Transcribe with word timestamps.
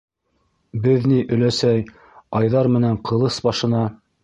-Беҙ 0.85 1.05
ни, 1.11 1.19
өләсәй, 1.37 1.85
Айҙар 2.41 2.73
менән 2.79 3.01
Ҡылыс 3.11 3.41
башына... 3.49 3.87